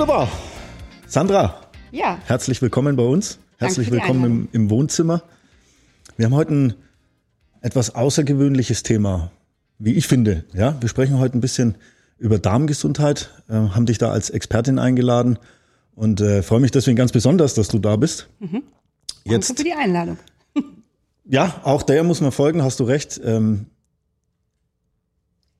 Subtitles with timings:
[0.00, 0.30] Wunderbar.
[1.06, 1.60] Sandra.
[1.92, 2.18] Ja.
[2.24, 3.38] Herzlich willkommen bei uns.
[3.58, 5.22] Herzlich willkommen im, im, Wohnzimmer.
[6.16, 6.74] Wir haben heute ein
[7.60, 9.30] etwas außergewöhnliches Thema,
[9.78, 10.44] wie ich finde.
[10.54, 11.74] Ja, wir sprechen heute ein bisschen
[12.16, 15.38] über Darmgesundheit, äh, haben dich da als Expertin eingeladen
[15.94, 18.30] und äh, freue mich deswegen ganz besonders, dass du da bist.
[18.38, 18.62] Mhm.
[19.24, 20.16] Jetzt, Danke für die Einladung.
[21.26, 23.20] ja, auch der muss man folgen, hast du recht.
[23.22, 23.66] Ähm,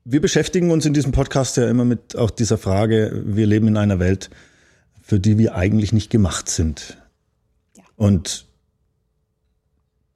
[0.03, 3.77] wir beschäftigen uns in diesem Podcast ja immer mit auch dieser Frage, wir leben in
[3.77, 4.29] einer Welt,
[5.01, 6.97] für die wir eigentlich nicht gemacht sind.
[7.75, 7.83] Ja.
[7.95, 8.45] Und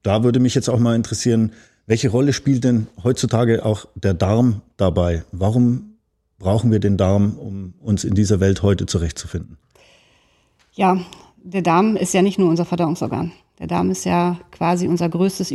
[0.04, 1.54] da würde mich jetzt auch mal interessieren,
[1.88, 5.24] welche Rolle spielt denn heutzutage auch der Darm dabei?
[5.32, 5.98] Warum
[6.40, 9.58] brauchen wir den Darm, um uns in dieser Welt heute zurechtzufinden?
[10.74, 11.00] Ja,
[11.44, 13.32] der Darm ist ja nicht nur unser Verdauungsorgan.
[13.60, 15.52] Der Darm ist ja quasi unser größtes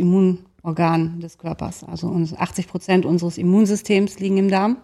[0.63, 1.83] Immunorgan des Körpers.
[1.83, 2.07] Also
[2.37, 4.77] 80 Prozent unseres Immunsystems liegen im Darm.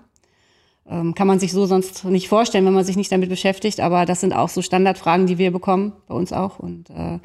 [0.89, 3.79] Ähm, kann man sich so sonst nicht vorstellen, wenn man sich nicht damit beschäftigt.
[3.79, 6.59] Aber das sind auch so Standardfragen, die wir bekommen, bei uns auch.
[6.59, 7.19] Und äh,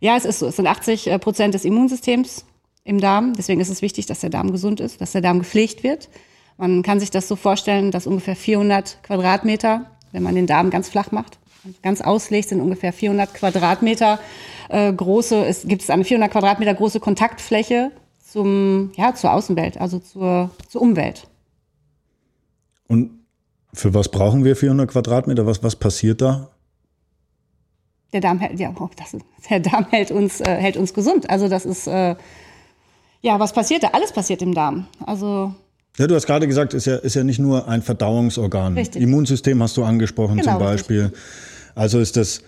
[0.00, 0.46] ja, es ist so.
[0.46, 2.44] Es sind 80 äh, Prozent des Immunsystems
[2.84, 3.34] im Darm.
[3.34, 6.08] Deswegen ist es wichtig, dass der Darm gesund ist, dass der Darm gepflegt wird.
[6.56, 10.88] Man kann sich das so vorstellen, dass ungefähr 400 Quadratmeter, wenn man den Darm ganz
[10.88, 11.38] flach macht,
[11.82, 14.20] ganz auslegt, sind ungefähr 400 Quadratmeter
[14.68, 17.90] äh, große, es gibt eine 400 Quadratmeter große Kontaktfläche
[18.34, 21.28] zum, ja, zur Außenwelt, also zur, zur Umwelt.
[22.88, 23.10] Und
[23.72, 25.46] für was brauchen wir 400 Quadratmeter?
[25.46, 26.50] Was, was passiert da?
[28.12, 31.30] Der Darm hält, ja, oh, das ist, der Darm hält uns, äh, hält uns gesund.
[31.30, 32.16] Also das ist, äh,
[33.20, 33.90] ja, was passiert da?
[33.92, 34.88] Alles passiert im Darm.
[35.06, 35.54] Also
[35.96, 38.76] ja, du hast gerade gesagt, ist ja, ist ja nicht nur ein Verdauungsorgan.
[38.76, 39.00] Richtig.
[39.00, 41.02] Immunsystem hast du angesprochen genau, zum Beispiel.
[41.02, 41.20] Richtig.
[41.76, 42.42] Also ist das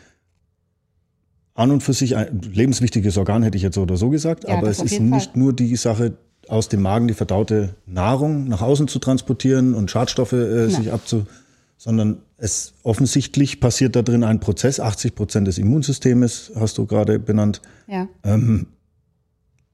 [1.57, 4.45] an und für sich ein lebenswichtiges Organ, hätte ich jetzt so oder so gesagt.
[4.45, 5.39] Ja, aber es ist nicht Fall.
[5.39, 6.19] nur die Sache,
[6.49, 11.27] aus dem Magen die verdaute Nahrung nach außen zu transportieren und Schadstoffe äh, sich abzu,
[11.77, 14.79] sondern es offensichtlich passiert da drin ein Prozess.
[14.79, 17.63] 80 Prozent des Immunsystems hast du gerade benannt.
[17.89, 18.09] Ja.
[18.23, 18.67] Ähm,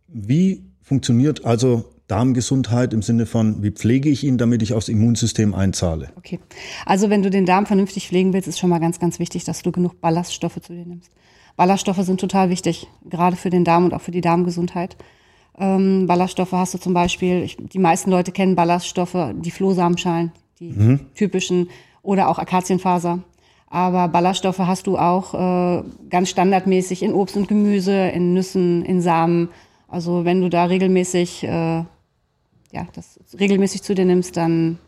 [0.08, 5.54] wie funktioniert also Darmgesundheit im Sinne von, wie pflege ich ihn, damit ich aufs Immunsystem
[5.54, 6.10] einzahle?
[6.16, 6.38] Okay.
[6.84, 9.62] Also wenn du den Darm vernünftig pflegen willst, ist schon mal ganz, ganz wichtig, dass
[9.62, 11.10] du genug Ballaststoffe zu dir nimmst.
[11.56, 14.96] Ballaststoffe sind total wichtig, gerade für den Darm und auch für die Darmgesundheit.
[15.58, 20.70] Ähm, Ballaststoffe hast du zum Beispiel, ich, die meisten Leute kennen Ballaststoffe, die Flohsamenschalen, die
[20.70, 21.00] mhm.
[21.14, 21.68] typischen,
[22.02, 23.20] oder auch Akazienfaser.
[23.68, 29.00] Aber Ballaststoffe hast du auch äh, ganz standardmäßig in Obst und Gemüse, in Nüssen, in
[29.00, 29.48] Samen.
[29.88, 34.78] Also wenn du da regelmäßig, äh, ja, das regelmäßig zu dir nimmst, dann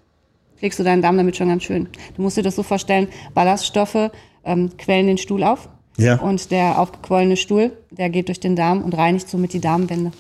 [0.57, 1.89] pflegst du deinen Darm damit schon ganz schön.
[2.17, 4.11] Du musst dir das so vorstellen, Ballaststoffe
[4.45, 5.69] ähm, quellen den Stuhl auf.
[5.97, 6.17] Ja.
[6.17, 10.13] Und der aufgequollene Stuhl, der geht durch den Darm und reinigt somit die Darmwände.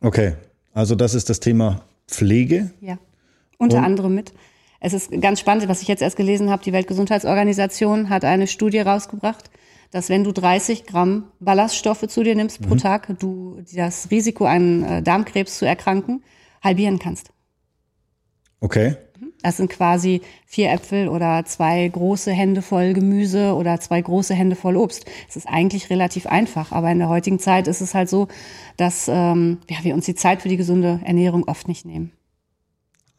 [0.00, 0.34] Okay,
[0.72, 2.70] also das ist das Thema Pflege.
[2.80, 2.98] Ja,
[3.58, 3.84] unter und?
[3.84, 4.32] anderem mit.
[4.80, 6.62] Es ist ganz spannend, was ich jetzt erst gelesen habe.
[6.62, 9.50] Die Weltgesundheitsorganisation hat eine Studie rausgebracht,
[9.90, 12.66] dass wenn du 30 Gramm Ballaststoffe zu dir nimmst mhm.
[12.66, 16.22] pro Tag, du das Risiko, einen äh, Darmkrebs zu erkranken,
[16.62, 17.30] halbieren kannst.
[18.60, 18.96] Okay.
[19.42, 24.56] Das sind quasi vier Äpfel oder zwei große Hände voll Gemüse oder zwei große Hände
[24.56, 25.04] voll Obst.
[25.28, 28.28] Es ist eigentlich relativ einfach, aber in der heutigen Zeit ist es halt so,
[28.76, 32.12] dass ähm, ja, wir uns die Zeit für die gesunde Ernährung oft nicht nehmen.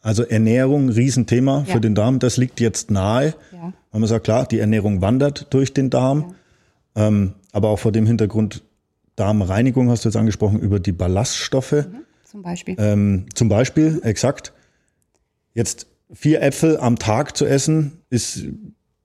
[0.00, 1.72] Also Ernährung, Riesenthema ja.
[1.72, 3.34] für den Darm, das liegt jetzt nahe.
[3.52, 3.72] Ja.
[3.92, 6.34] Man sagt, klar, die Ernährung wandert durch den Darm,
[6.96, 7.08] ja.
[7.08, 8.62] ähm, aber auch vor dem Hintergrund
[9.16, 11.72] Darmreinigung hast du jetzt angesprochen über die Ballaststoffe.
[11.72, 12.76] Mhm, zum Beispiel.
[12.78, 14.52] Ähm, zum Beispiel, exakt.
[15.54, 18.44] Jetzt vier Äpfel am Tag zu essen, ist,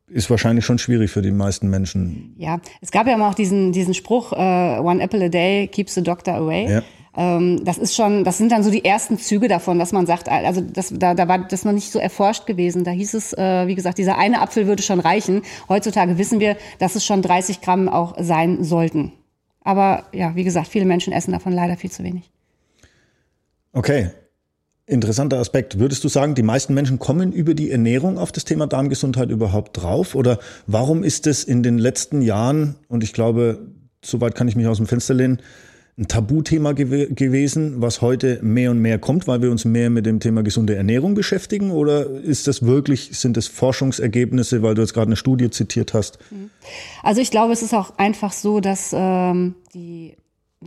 [0.08, 2.36] ist wahrscheinlich schon schwierig für die meisten Menschen.
[2.38, 5.94] Ja, es gab ja immer auch diesen, diesen Spruch, uh, one apple a day keeps
[5.96, 6.70] the doctor away.
[6.70, 6.84] Ja.
[7.16, 10.30] Ähm, das ist schon, das sind dann so die ersten Züge davon, dass man sagt,
[10.30, 12.84] also das, da, da war das noch nicht so erforscht gewesen.
[12.84, 15.44] Da hieß es, äh, wie gesagt, dieser eine Apfel würde schon reichen.
[15.70, 19.14] Heutzutage wissen wir, dass es schon 30 Gramm auch sein sollten.
[19.62, 22.32] Aber ja, wie gesagt, viele Menschen essen davon leider viel zu wenig.
[23.74, 24.10] Okay,
[24.86, 25.80] Interessanter Aspekt.
[25.80, 29.82] Würdest du sagen, die meisten Menschen kommen über die Ernährung auf das Thema Darmgesundheit überhaupt
[29.82, 30.14] drauf?
[30.14, 33.60] Oder warum ist es in den letzten Jahren, und ich glaube,
[34.04, 35.42] soweit kann ich mich aus dem Fenster lehnen,
[35.98, 40.06] ein Tabuthema gew gewesen, was heute mehr und mehr kommt, weil wir uns mehr mit
[40.06, 41.72] dem Thema gesunde Ernährung beschäftigen?
[41.72, 46.18] Oder ist das wirklich, sind das Forschungsergebnisse, weil du jetzt gerade eine Studie zitiert hast?
[47.04, 50.16] Also ich glaube, es ist auch einfach so, dass ähm, die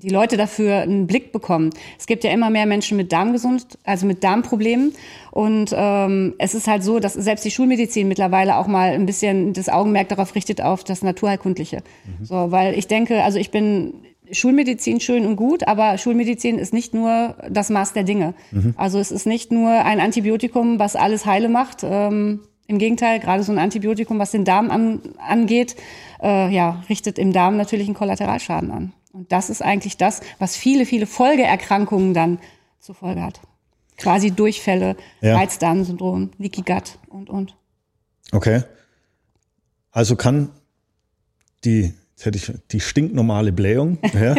[0.02, 1.70] die Leute dafür einen Blick bekommen.
[1.98, 4.92] Es gibt ja immer mehr Menschen mit Darmgesund, also mit Darmproblemen.
[5.30, 9.52] Und ähm, es ist halt so, dass selbst die Schulmedizin mittlerweile auch mal ein bisschen
[9.52, 11.82] das Augenmerk darauf richtet, auf das Naturheilkundliche.
[12.18, 12.24] Mhm.
[12.24, 13.94] So, weil ich denke, also ich bin
[14.30, 18.34] Schulmedizin schön und gut, aber Schulmedizin ist nicht nur das Maß der Dinge.
[18.50, 18.74] Mhm.
[18.76, 21.84] Also es ist nicht nur ein Antibiotikum, was alles heile macht.
[21.84, 25.76] Ähm, Im Gegenteil, gerade so ein Antibiotikum, was den Darm an, angeht,
[26.22, 28.92] äh, ja, richtet im Darm natürlich einen Kollateralschaden an.
[29.16, 32.38] Und das ist eigentlich das, was viele, viele Folgeerkrankungen dann
[32.80, 33.40] zur Folge hat.
[33.96, 35.36] Quasi Durchfälle, ja.
[35.36, 37.56] Reizdarmsyndrom, Leaky Gut und, und.
[38.32, 38.64] Okay.
[39.90, 40.50] Also kann
[41.64, 43.96] die, jetzt hätte ich die stinknormale Blähung.
[44.12, 44.34] Ja.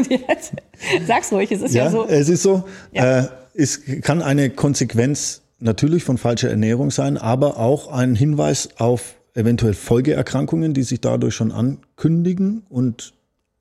[1.08, 2.06] Sag's ruhig, es ist ja, ja so.
[2.06, 2.64] Es ist so.
[2.92, 3.22] Ja.
[3.22, 9.16] Äh, es kann eine Konsequenz natürlich von falscher Ernährung sein, aber auch ein Hinweis auf
[9.34, 13.17] eventuell Folgeerkrankungen, die sich dadurch schon ankündigen und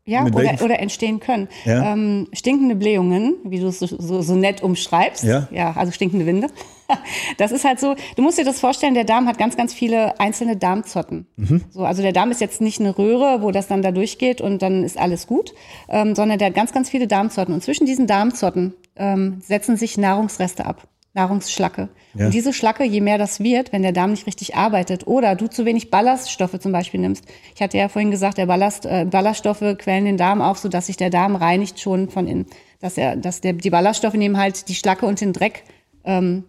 [0.06, 1.48] ja, oder, oder entstehen können.
[1.64, 1.92] Ja.
[1.92, 5.24] Ähm, stinkende Blähungen, wie du es so, so, so, nett umschreibst.
[5.24, 5.48] Ja.
[5.50, 6.48] ja, also stinkende Winde.
[7.36, 10.20] Das ist halt so, du musst dir das vorstellen, der Darm hat ganz, ganz viele
[10.20, 11.26] einzelne Darmzotten.
[11.34, 11.64] Mhm.
[11.68, 14.62] So, also der Darm ist jetzt nicht eine Röhre, wo das dann da durchgeht und
[14.62, 15.52] dann ist alles gut,
[15.88, 17.52] ähm, sondern der hat ganz, ganz viele Darmzotten.
[17.52, 20.86] Und zwischen diesen Darmzotten ähm, setzen sich Nahrungsreste ab.
[21.16, 21.88] Nahrungsschlacke.
[22.14, 22.26] Ja.
[22.26, 25.48] Und diese Schlacke, je mehr das wird, wenn der Darm nicht richtig arbeitet oder du
[25.48, 27.24] zu wenig Ballaststoffe zum Beispiel nimmst.
[27.54, 30.96] Ich hatte ja vorhin gesagt, der Ballast, äh, Ballaststoffe quellen den Darm auf, sodass sich
[30.96, 32.46] der Darm reinigt schon von innen.
[32.80, 35.64] Dass er, dass der, die Ballaststoffe nehmen halt die Schlacke und den Dreck
[36.04, 36.44] ähm,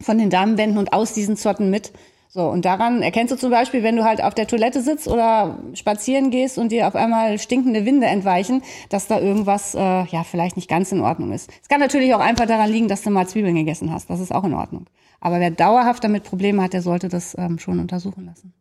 [0.00, 1.92] von den Darmwänden und aus diesen Zotten mit.
[2.34, 5.58] So, und daran erkennst du zum Beispiel, wenn du halt auf der Toilette sitzt oder
[5.74, 10.56] spazieren gehst und dir auf einmal stinkende Winde entweichen, dass da irgendwas, äh, ja, vielleicht
[10.56, 11.50] nicht ganz in Ordnung ist.
[11.60, 14.08] Es kann natürlich auch einfach daran liegen, dass du mal Zwiebeln gegessen hast.
[14.08, 14.86] Das ist auch in Ordnung.
[15.20, 18.54] Aber wer dauerhaft damit Probleme hat, der sollte das ähm, schon untersuchen lassen.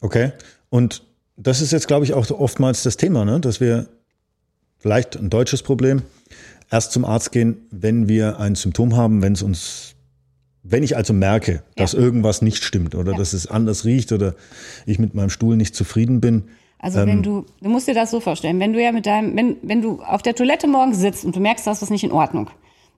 [0.00, 0.30] Okay.
[0.70, 1.02] Und
[1.36, 3.40] das ist jetzt, glaube ich, auch oftmals das Thema, ne?
[3.40, 3.88] dass wir
[4.78, 6.02] vielleicht ein deutsches Problem
[6.70, 9.93] erst zum Arzt gehen, wenn wir ein Symptom haben, wenn es uns
[10.64, 12.00] wenn ich also merke, dass ja.
[12.00, 13.18] irgendwas nicht stimmt oder ja.
[13.18, 14.34] dass es anders riecht oder
[14.86, 16.44] ich mit meinem Stuhl nicht zufrieden bin.
[16.78, 19.36] Also ähm, wenn du, du musst dir das so vorstellen, wenn du ja mit deinem,
[19.36, 22.12] wenn, wenn du auf der Toilette morgens sitzt und du merkst, dass was nicht in
[22.12, 22.50] Ordnung,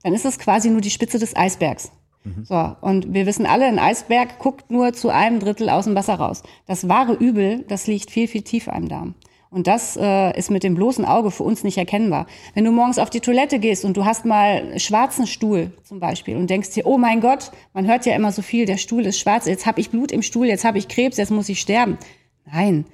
[0.03, 1.91] dann ist das quasi nur die Spitze des Eisbergs.
[2.23, 2.45] Mhm.
[2.45, 6.15] So, und wir wissen alle, ein Eisberg guckt nur zu einem Drittel aus dem Wasser
[6.15, 6.43] raus.
[6.67, 9.15] Das wahre Übel, das liegt viel, viel tiefer im Darm.
[9.57, 12.27] Und das äh, ist mit dem bloßen Auge für uns nicht erkennbar.
[12.53, 16.37] Wenn du morgens auf die Toilette gehst und du hast mal schwarzen Stuhl zum Beispiel
[16.37, 19.19] und denkst dir, oh mein Gott, man hört ja immer so viel, der Stuhl ist
[19.19, 21.97] schwarz, jetzt habe ich Blut im Stuhl, jetzt habe ich Krebs, jetzt muss ich sterben.
[22.45, 22.85] Nein.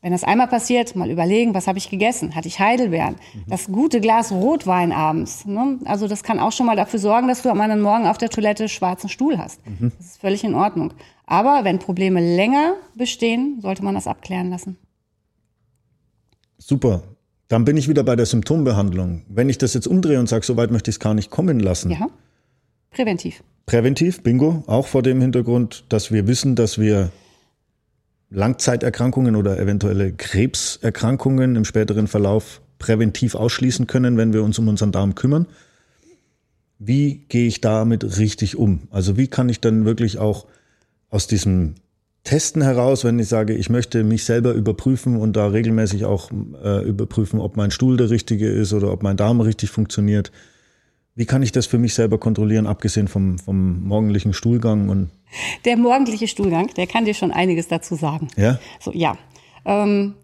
[0.00, 2.34] Wenn das einmal passiert, mal überlegen, was habe ich gegessen?
[2.34, 3.16] Hatte ich Heidelbeeren?
[3.34, 3.44] Mhm.
[3.46, 5.44] Das gute Glas Rotwein abends.
[5.44, 5.80] Ne?
[5.84, 8.30] Also das kann auch schon mal dafür sorgen, dass du am anderen Morgen auf der
[8.30, 9.60] Toilette schwarzen Stuhl hast.
[9.66, 9.92] Mhm.
[9.98, 10.94] Das ist völlig in Ordnung.
[11.26, 14.78] Aber wenn Probleme länger bestehen, sollte man das abklären lassen.
[16.66, 17.02] Super.
[17.48, 19.26] Dann bin ich wieder bei der Symptombehandlung.
[19.28, 21.60] Wenn ich das jetzt umdrehe und sage, so weit möchte ich es gar nicht kommen
[21.60, 21.90] lassen.
[21.90, 22.08] Ja.
[22.90, 23.44] Präventiv.
[23.66, 24.64] Präventiv, bingo.
[24.66, 27.10] Auch vor dem Hintergrund, dass wir wissen, dass wir
[28.30, 34.90] Langzeiterkrankungen oder eventuelle Krebserkrankungen im späteren Verlauf präventiv ausschließen können, wenn wir uns um unseren
[34.90, 35.46] Darm kümmern.
[36.78, 38.88] Wie gehe ich damit richtig um?
[38.90, 40.46] Also wie kann ich dann wirklich auch
[41.10, 41.74] aus diesem
[42.24, 46.30] Testen heraus, wenn ich sage, ich möchte mich selber überprüfen und da regelmäßig auch
[46.62, 50.32] äh, überprüfen, ob mein Stuhl der richtige ist oder ob mein Darm richtig funktioniert.
[51.14, 54.88] Wie kann ich das für mich selber kontrollieren, abgesehen vom, vom morgendlichen Stuhlgang?
[54.88, 55.10] Und
[55.66, 58.28] der morgendliche Stuhlgang, der kann dir schon einiges dazu sagen.
[58.36, 58.58] Ja?
[58.80, 59.16] So, ja.
[59.66, 60.14] Ähm,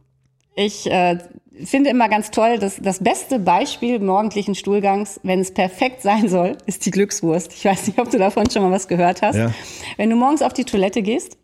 [0.56, 1.18] ich äh,
[1.64, 6.56] finde immer ganz toll, dass das beste Beispiel morgendlichen Stuhlgangs, wenn es perfekt sein soll,
[6.64, 7.52] ist die Glückswurst.
[7.52, 9.36] Ich weiß nicht, ob du davon schon mal was gehört hast.
[9.36, 9.52] Ja.
[9.98, 11.36] Wenn du morgens auf die Toilette gehst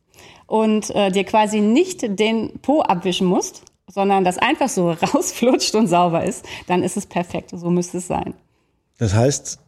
[0.46, 5.86] und äh, dir quasi nicht den Po abwischen musst, sondern das einfach so rausflutscht und
[5.88, 7.50] sauber ist, dann ist es perfekt.
[7.52, 8.34] So müsste es sein.
[8.98, 9.58] Das heißt,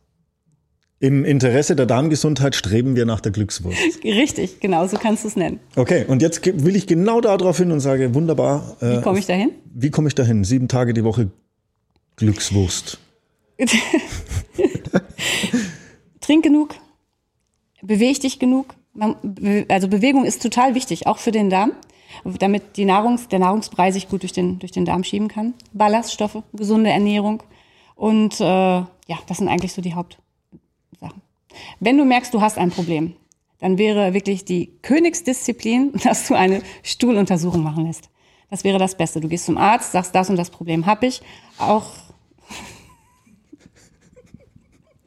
[1.00, 3.78] im Interesse der Darmgesundheit streben wir nach der Glückswurst.
[4.04, 5.60] Richtig, genau, so kannst du es nennen.
[5.76, 8.76] Okay, und jetzt will ich genau darauf hin und sage, wunderbar.
[8.80, 9.52] Äh, wie komme ich dahin?
[9.72, 10.42] Wie komme ich dahin?
[10.44, 11.30] Sieben Tage die Woche
[12.16, 12.98] Glückswurst.
[16.20, 16.74] Trink genug,
[17.82, 21.72] beweg dich genug, also Bewegung ist total wichtig, auch für den Darm,
[22.24, 25.54] damit die Nahrungs-, der Nahrungsbrei sich gut durch den, durch den Darm schieben kann.
[25.72, 27.42] Ballaststoffe, gesunde Ernährung.
[27.94, 30.22] Und äh, ja, das sind eigentlich so die Hauptsachen.
[31.80, 33.14] Wenn du merkst, du hast ein Problem,
[33.60, 38.08] dann wäre wirklich die Königsdisziplin, dass du eine Stuhluntersuchung machen lässt.
[38.50, 39.20] Das wäre das Beste.
[39.20, 41.20] Du gehst zum Arzt, sagst, das und das Problem habe ich.
[41.58, 41.86] Auch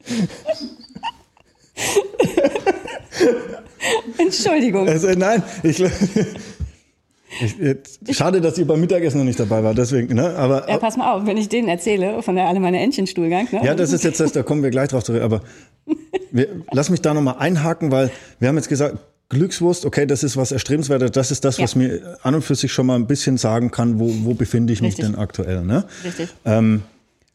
[4.18, 4.88] Entschuldigung.
[4.88, 5.80] Also, nein, ich,
[7.40, 10.34] ich, schade, dass ihr beim Mittagessen noch nicht dabei war, deswegen, ne?
[10.36, 13.60] Aber, ja, pass mal auf, wenn ich denen erzähle, von der alle meine Entchenstuhlgang, ne?
[13.64, 15.42] Ja, das ist jetzt das, da kommen wir gleich drauf zurück, aber
[16.30, 18.98] wir, lass mich da nochmal einhaken, weil wir haben jetzt gesagt,
[19.28, 21.64] Glückswurst, okay, das ist was Erstrebenswertes, das ist das, ja.
[21.64, 24.74] was mir an und für sich schon mal ein bisschen sagen kann, wo, wo befinde
[24.74, 25.06] ich mich Richtig.
[25.06, 25.86] denn aktuell, ne?
[26.04, 26.28] Richtig.
[26.44, 26.82] Ähm,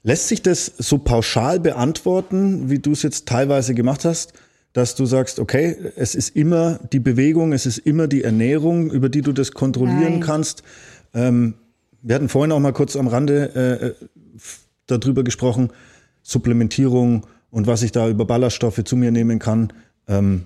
[0.04, 4.34] lässt sich das so pauschal beantworten, wie du es jetzt teilweise gemacht hast?
[4.78, 9.10] Dass du sagst, okay, es ist immer die Bewegung, es ist immer die Ernährung, über
[9.10, 10.20] die du das kontrollieren Nein.
[10.20, 10.62] kannst.
[11.16, 11.56] Ähm,
[12.04, 13.94] wir hatten vorhin auch mal kurz am Rande äh, äh
[14.86, 15.72] darüber gesprochen,
[16.22, 19.74] Supplementierung und was ich da über Ballaststoffe zu mir nehmen kann.
[20.08, 20.44] Ähm,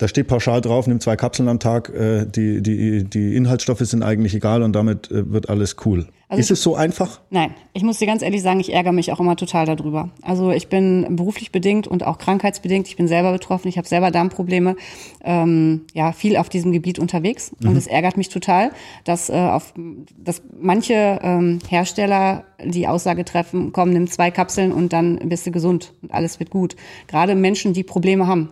[0.00, 4.02] da steht pauschal drauf, nimm zwei Kapseln am Tag, äh, die, die, die Inhaltsstoffe sind
[4.02, 6.06] eigentlich egal und damit äh, wird alles cool.
[6.26, 7.20] Also ist es so einfach?
[7.28, 10.08] Nein, ich muss dir ganz ehrlich sagen, ich ärgere mich auch immer total darüber.
[10.22, 14.10] Also ich bin beruflich bedingt und auch krankheitsbedingt, ich bin selber betroffen, ich habe selber
[14.10, 14.76] Darmprobleme,
[15.22, 17.52] ähm, ja, viel auf diesem Gebiet unterwegs.
[17.58, 17.70] Mhm.
[17.70, 18.70] Und es ärgert mich total,
[19.04, 19.74] dass, äh, auf,
[20.16, 25.50] dass manche ähm, Hersteller die Aussage treffen, komm, nimm zwei Kapseln und dann bist du
[25.50, 26.76] gesund und alles wird gut.
[27.06, 28.50] Gerade Menschen, die Probleme haben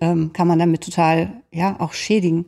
[0.00, 2.46] ähm, kann man damit total ja auch schädigen,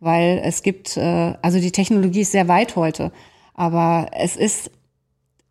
[0.00, 3.12] weil es gibt, äh, also die Technologie ist sehr weit heute,
[3.54, 4.70] aber es ist,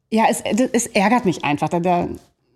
[0.09, 1.69] ja, es, es ärgert mich einfach.
[1.69, 2.07] Da, da,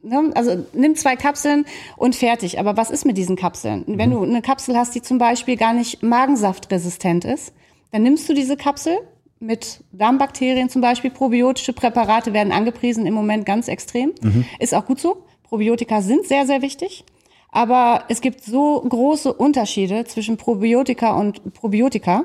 [0.01, 0.31] ne?
[0.35, 1.65] Also nimm zwei Kapseln
[1.97, 2.59] und fertig.
[2.59, 3.83] Aber was ist mit diesen Kapseln?
[3.87, 4.13] Wenn mhm.
[4.13, 7.53] du eine Kapsel hast, die zum Beispiel gar nicht magensaftresistent ist,
[7.91, 8.97] dann nimmst du diese Kapsel
[9.39, 11.11] mit Darmbakterien zum Beispiel.
[11.11, 14.13] Probiotische Präparate werden angepriesen im Moment ganz extrem.
[14.21, 14.45] Mhm.
[14.59, 15.25] Ist auch gut so.
[15.43, 17.03] Probiotika sind sehr, sehr wichtig.
[17.51, 22.23] Aber es gibt so große Unterschiede zwischen Probiotika und Probiotika.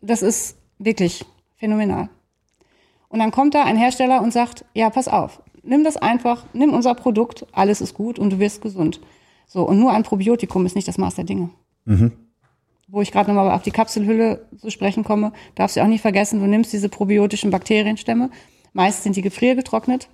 [0.00, 1.24] Das ist wirklich
[1.56, 2.08] phänomenal.
[3.08, 6.72] Und dann kommt da ein Hersteller und sagt, ja, pass auf, nimm das einfach, nimm
[6.72, 9.00] unser Produkt, alles ist gut und du wirst gesund.
[9.46, 11.50] So, und nur ein Probiotikum ist nicht das Maß der Dinge.
[11.84, 12.12] Mhm.
[12.88, 16.40] Wo ich gerade nochmal auf die Kapselhülle zu sprechen komme, darfst du auch nicht vergessen,
[16.40, 18.30] du nimmst diese probiotischen Bakterienstämme,
[18.72, 20.08] meist sind die gefriergetrocknet,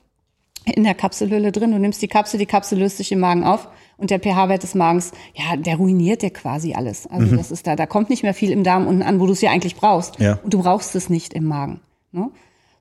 [0.65, 3.69] in der Kapselhülle drin, du nimmst die Kapsel, die Kapsel löst sich im Magen auf
[3.97, 7.07] und der pH-Wert des Magens, ja, der ruiniert dir quasi alles.
[7.07, 7.39] Also mhm.
[7.39, 9.41] das ist da, da kommt nicht mehr viel im Darm unten an, wo du es
[9.41, 10.19] ja eigentlich brauchst.
[10.21, 10.39] Ja.
[10.43, 11.81] Und du brauchst es nicht im Magen.
[12.13, 12.31] Ne?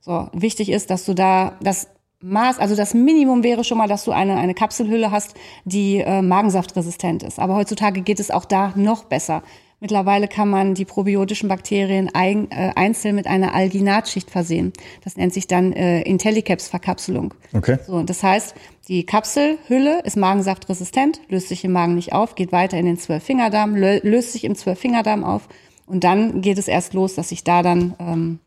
[0.02, 1.88] So, wichtig ist, dass du da das
[2.22, 6.22] Maß, also das Minimum wäre schon mal, dass du eine, eine Kapselhülle hast, die äh,
[6.22, 7.40] magensaftresistent ist.
[7.40, 9.42] Aber heutzutage geht es auch da noch besser.
[9.82, 14.74] Mittlerweile kann man die probiotischen Bakterien ein, äh, einzeln mit einer Alginatschicht versehen.
[15.04, 17.34] Das nennt sich dann äh, Intellicaps-Verkapselung.
[17.54, 17.78] Okay.
[17.88, 18.56] So, das heißt,
[18.90, 23.76] die Kapselhülle ist magensaftresistent, löst sich im Magen nicht auf, geht weiter in den Zwölffingerdarm,
[23.76, 25.48] löst sich im Zwölffingerdarm auf
[25.86, 28.40] und dann geht es erst los, dass sich da dann ähm,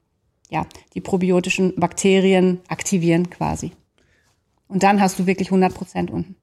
[0.51, 3.73] ja, die probiotischen Bakterien aktivieren quasi.
[4.69, 6.37] Und dann hast du wirklich 100 Prozent unten.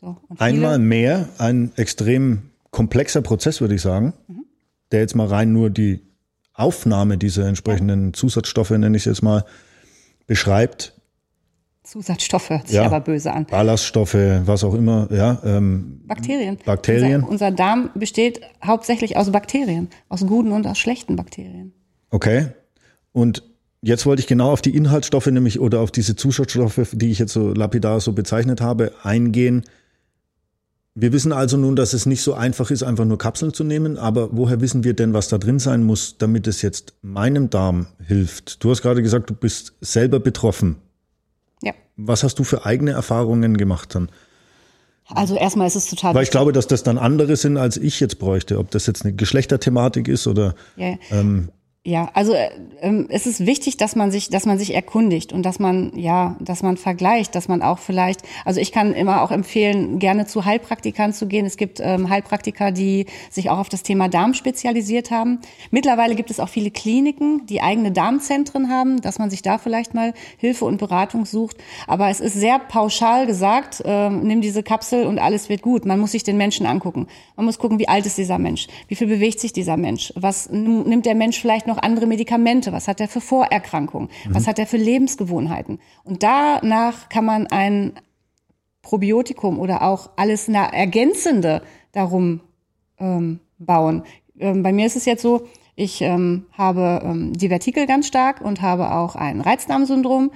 [0.00, 4.44] So, Einmal mehr ein extrem komplexer Prozess, würde ich sagen, mhm.
[4.92, 6.02] der jetzt mal rein nur die
[6.52, 9.44] Aufnahme dieser entsprechenden Zusatzstoffe, nenne ich es jetzt mal,
[10.26, 10.92] beschreibt.
[11.84, 13.46] Zusatzstoffe hört sich ja, aber böse an.
[13.46, 15.40] Ballaststoffe, was auch immer, ja.
[15.44, 16.58] Ähm, Bakterien.
[16.64, 17.22] Bakterien.
[17.22, 21.72] Unser, unser, Darm besteht hauptsächlich aus Bakterien, aus guten und aus schlechten Bakterien.
[22.10, 22.48] Okay.
[23.12, 23.42] Und
[23.82, 27.32] jetzt wollte ich genau auf die Inhaltsstoffe, nämlich oder auf diese Zusatzstoffe, die ich jetzt
[27.32, 29.64] so lapidar so bezeichnet habe, eingehen.
[30.96, 33.98] Wir wissen also nun, dass es nicht so einfach ist, einfach nur Kapseln zu nehmen,
[33.98, 37.88] aber woher wissen wir denn, was da drin sein muss, damit es jetzt meinem Darm
[38.06, 38.62] hilft?
[38.62, 40.76] Du hast gerade gesagt, du bist selber betroffen.
[41.62, 41.72] Ja.
[41.96, 44.08] Was hast du für eigene Erfahrungen gemacht dann?
[45.08, 46.14] Also erstmal ist es total.
[46.14, 48.58] Weil ich glaube, dass das dann andere sind, als ich jetzt bräuchte.
[48.58, 50.54] Ob das jetzt eine Geschlechterthematik ist oder.
[50.76, 50.94] Ja.
[51.10, 51.50] Ähm,
[51.86, 52.48] ja, also äh,
[52.80, 56.34] ähm, es ist wichtig, dass man sich, dass man sich erkundigt und dass man ja,
[56.40, 60.46] dass man vergleicht, dass man auch vielleicht, also ich kann immer auch empfehlen, gerne zu
[60.46, 61.44] Heilpraktikern zu gehen.
[61.44, 65.40] Es gibt ähm, Heilpraktiker, die sich auch auf das Thema Darm spezialisiert haben.
[65.70, 69.92] Mittlerweile gibt es auch viele Kliniken, die eigene Darmzentren haben, dass man sich da vielleicht
[69.92, 71.58] mal Hilfe und Beratung sucht.
[71.86, 75.84] Aber es ist sehr pauschal gesagt, äh, nimm diese Kapsel und alles wird gut.
[75.84, 77.08] Man muss sich den Menschen angucken.
[77.36, 80.48] Man muss gucken, wie alt ist dieser Mensch, wie viel bewegt sich dieser Mensch, was
[80.48, 82.72] nimmt der Mensch vielleicht noch noch andere Medikamente?
[82.72, 84.08] Was hat er für Vorerkrankungen?
[84.26, 84.34] Mhm.
[84.34, 85.80] Was hat er für Lebensgewohnheiten?
[86.04, 87.92] Und danach kann man ein
[88.82, 91.62] Probiotikum oder auch alles ergänzende
[91.92, 92.40] darum
[92.98, 94.02] ähm, bauen.
[94.38, 98.62] Ähm, bei mir ist es jetzt so, ich ähm, habe ähm, Divertikel ganz stark und
[98.62, 100.30] habe auch ein Reizdarmsyndrom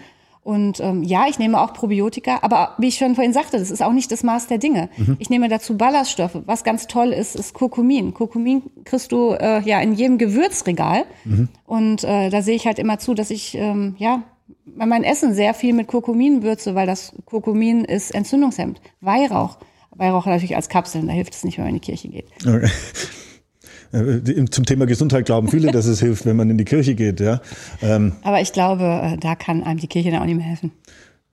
[0.48, 3.82] und ähm, ja, ich nehme auch Probiotika, aber wie ich schon vorhin sagte, das ist
[3.82, 4.88] auch nicht das Maß der Dinge.
[4.96, 5.16] Mhm.
[5.18, 6.38] Ich nehme dazu Ballaststoffe.
[6.46, 8.14] Was ganz toll ist, ist Kurkumin.
[8.14, 11.04] Kurkumin kriegst du äh, ja in jedem Gewürzregal.
[11.26, 11.50] Mhm.
[11.66, 14.22] Und äh, da sehe ich halt immer zu, dass ich ähm, ja
[14.74, 18.80] mein Essen sehr viel mit Kurkumin würze, weil das Kurkumin ist Entzündungshemd.
[19.02, 19.58] Weihrauch.
[19.90, 22.24] Weihrauch natürlich als Kapseln, da hilft es nicht, wenn man in die Kirche geht.
[22.40, 22.70] Okay.
[23.92, 27.21] Äh, zum Thema Gesundheit glauben viele, dass es hilft, wenn man in die Kirche geht.
[27.21, 27.40] Ja.
[27.83, 30.73] Ähm, Aber ich glaube, äh, da kann einem die Kirche dann auch nicht mehr helfen.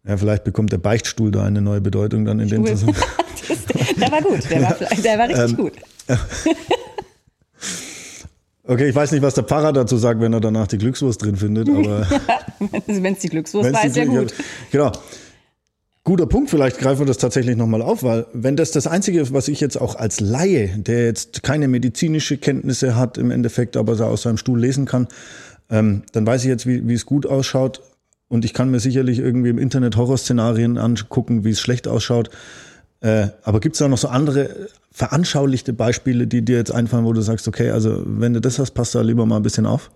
[0.07, 2.63] Ja, vielleicht bekommt der Beichtstuhl da eine neue Bedeutung dann in Stuhl.
[2.63, 3.03] dem Zusammenhang.
[3.99, 5.73] der war gut, der war, der war richtig ähm, gut.
[8.67, 11.35] Okay, ich weiß nicht, was der Pfarrer dazu sagt, wenn er danach die Glückswurst drin
[11.35, 12.07] findet, aber.
[12.87, 14.33] wenn es die Glückswurst war, ist ja gut.
[14.71, 14.91] Genau.
[16.07, 19.33] Guter Punkt, vielleicht greifen wir das tatsächlich nochmal auf, weil wenn das das Einzige ist,
[19.33, 23.99] was ich jetzt auch als Laie, der jetzt keine medizinische Kenntnisse hat im Endeffekt, aber
[23.99, 25.07] aus seinem Stuhl lesen kann,
[25.67, 27.81] ähm, dann weiß ich jetzt, wie, wie es gut ausschaut
[28.27, 32.29] und ich kann mir sicherlich irgendwie im Internet Horrorszenarien angucken, wie es schlecht ausschaut.
[33.01, 37.13] Äh, aber gibt es da noch so andere veranschaulichte Beispiele, die dir jetzt einfallen, wo
[37.13, 39.89] du sagst, okay, also wenn du das hast, passt da lieber mal ein bisschen auf?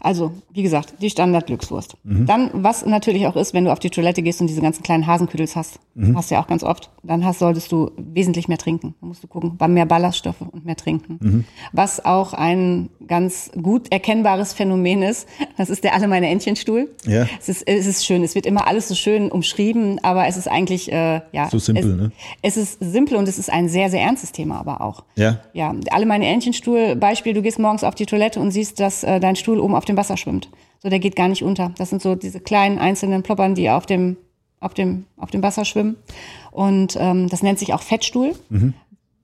[0.00, 1.96] Also, wie gesagt, die Standard-Glückswurst.
[2.04, 2.26] Mhm.
[2.26, 5.06] Dann, was natürlich auch ist, wenn du auf die Toilette gehst und diese ganzen kleinen
[5.06, 6.16] Hasenküdels hast, mhm.
[6.16, 8.94] hast du ja auch ganz oft, dann hast, solltest du wesentlich mehr trinken.
[9.00, 11.18] Da musst du gucken, mehr Ballaststoffe und mehr trinken.
[11.20, 11.44] Mhm.
[11.72, 16.90] Was auch ein ganz gut erkennbares Phänomen ist, das ist der alle meine Entchenstuhl.
[17.06, 17.26] Ja.
[17.40, 20.48] Es ist, es ist schön, es wird immer alles so schön umschrieben, aber es ist
[20.48, 21.48] eigentlich, äh, ja.
[21.50, 22.12] So simpel, es, ne?
[22.42, 25.04] Es ist simpel und es ist ein sehr, sehr ernstes Thema aber auch.
[25.16, 25.40] Ja.
[25.52, 29.20] Ja, alle meine Entchenstuhl, Beispiel, du gehst morgens auf die Toilette und siehst, dass äh,
[29.20, 30.48] dein Stuhl oben auf dem Wasser schwimmt.
[30.82, 31.72] So, der geht gar nicht unter.
[31.78, 34.16] Das sind so diese kleinen einzelnen Ploppern, die auf dem,
[34.60, 35.96] auf dem, auf dem Wasser schwimmen.
[36.50, 38.34] Und ähm, das nennt sich auch Fettstuhl.
[38.48, 38.74] Mhm.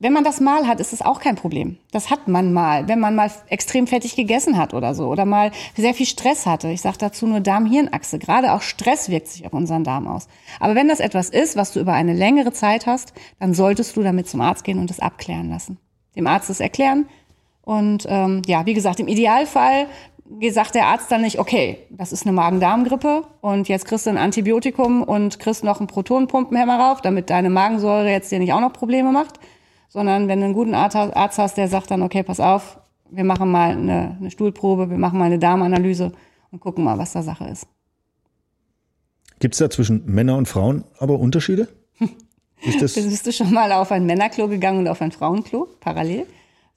[0.03, 1.77] Wenn man das mal hat, ist es auch kein Problem.
[1.93, 5.53] Das hat man mal, wenn man mal extrem fettig gegessen hat oder so oder mal
[5.77, 6.71] sehr viel Stress hatte.
[6.71, 8.19] Ich sage dazu nur Darm-Hirn-Achse.
[8.19, 10.27] Gerade auch Stress wirkt sich auf unseren Darm aus.
[10.59, 14.03] Aber wenn das etwas ist, was du über eine längere Zeit hast, dann solltest du
[14.03, 15.79] damit zum Arzt gehen und es abklären lassen.
[16.17, 17.07] Dem Arzt es erklären.
[17.63, 19.87] Und ähm, ja, wie gesagt, im Idealfall
[20.51, 24.19] sagt der Arzt dann nicht, okay, das ist eine Magen-Darm-Grippe und jetzt kriegst du ein
[24.19, 28.73] Antibiotikum und kriegst noch einen Protonenpumpenhemmer rauf, damit deine Magensäure jetzt dir nicht auch noch
[28.73, 29.39] Probleme macht,
[29.93, 32.79] sondern wenn du einen guten Arzt hast, der sagt dann, okay, pass auf,
[33.11, 36.13] wir machen mal eine, eine Stuhlprobe, wir machen mal eine Darmanalyse
[36.51, 37.67] und gucken mal, was da Sache ist.
[39.39, 41.69] Gibt es da zwischen Männern und Frauen aber Unterschiede?
[42.63, 46.27] Ist das Bist du schon mal auf ein Männerklo gegangen und auf ein Frauenklo parallel?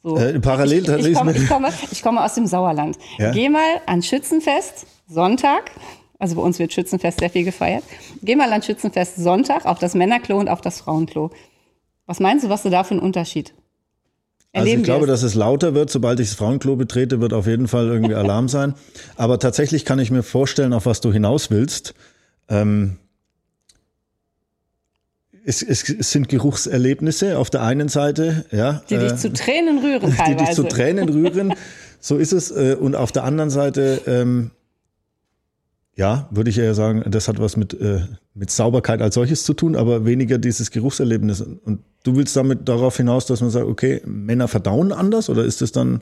[0.03, 0.17] So.
[0.17, 2.97] Äh, parallel ich, ich, komme, ich, komme, ich komme aus dem Sauerland.
[3.17, 3.31] Ja?
[3.31, 5.71] Geh mal an Schützenfest, Sonntag.
[6.19, 7.83] Also bei uns wird Schützenfest sehr viel gefeiert.
[8.23, 11.31] Geh mal an Schützenfest Sonntag auf das Männerklo und auf das Frauenklo.
[12.05, 13.53] Was meinst du, was du da für einen Unterschied?
[14.53, 17.67] Also ich glaube, dass es lauter wird, sobald ich das Frauenklo betrete, wird auf jeden
[17.67, 18.73] Fall irgendwie Alarm sein.
[19.17, 21.93] Aber tatsächlich kann ich mir vorstellen, auf was du hinaus willst.
[22.47, 22.97] Ähm,
[25.43, 28.81] es, es, es sind Geruchserlebnisse auf der einen Seite, ja.
[28.89, 30.23] Die dich äh, zu Tränen rühren teilweise.
[30.37, 31.53] Die dich zu Tränen rühren,
[31.99, 32.49] so ist es.
[32.51, 34.51] Äh, und auf der anderen Seite, ähm,
[35.95, 38.01] ja, würde ich ja sagen, das hat was mit, äh,
[38.33, 41.41] mit Sauberkeit als solches zu tun, aber weniger dieses Geruchserlebnis.
[41.41, 45.61] Und du willst damit darauf hinaus, dass man sagt, okay, Männer verdauen anders oder ist
[45.61, 46.01] es dann...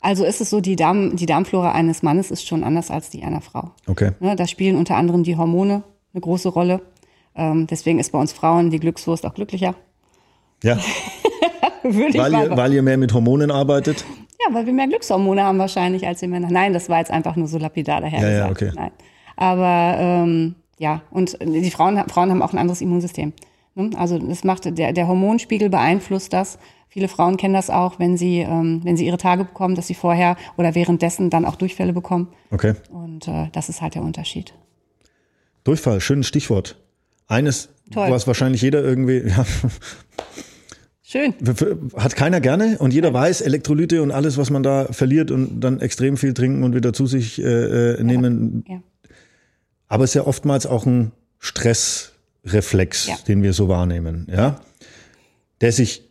[0.00, 3.22] Also ist es so, die, Darm, die Darmflora eines Mannes ist schon anders als die
[3.22, 3.72] einer Frau.
[3.86, 4.12] Okay.
[4.18, 5.82] Ne, da spielen unter anderem die Hormone
[6.14, 6.80] eine große Rolle.
[7.36, 9.74] Ähm, deswegen ist bei uns Frauen die Glückswurst auch glücklicher.
[10.64, 10.78] Ja.
[11.82, 14.04] Würde weil, ihr, weil ihr mehr mit Hormonen arbeitet?
[14.42, 16.48] Ja, weil wir mehr Glückshormone haben wahrscheinlich als die Männer.
[16.50, 18.20] Nein, das war jetzt einfach nur so lapidar daher.
[18.20, 18.72] Ja, ja, okay.
[18.74, 18.90] Nein.
[19.36, 23.34] Aber ähm, ja, und die Frauen, Frauen haben auch ein anderes Immunsystem.
[23.96, 26.58] Also das macht der, der Hormonspiegel beeinflusst das.
[26.88, 29.94] Viele Frauen kennen das auch, wenn sie, ähm, wenn sie ihre Tage bekommen, dass sie
[29.94, 32.28] vorher oder währenddessen dann auch Durchfälle bekommen.
[32.50, 32.74] Okay.
[32.90, 34.54] Und äh, das ist halt der Unterschied.
[35.64, 36.76] Durchfall, schönes Stichwort.
[37.28, 38.10] Eines, Toll.
[38.10, 39.44] was wahrscheinlich jeder irgendwie, ja,
[41.02, 41.34] Schön.
[41.96, 45.80] Hat keiner gerne und jeder weiß, Elektrolyte und alles, was man da verliert und dann
[45.80, 48.64] extrem viel trinken und wieder zu sich äh, äh nehmen.
[48.68, 48.80] Ja.
[49.88, 51.10] Aber es ist ja oftmals auch ein
[52.44, 53.16] Stressreflex, ja.
[53.28, 54.60] den wir so wahrnehmen, ja,
[55.60, 56.02] der sich